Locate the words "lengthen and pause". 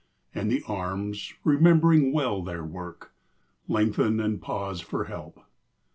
3.67-4.81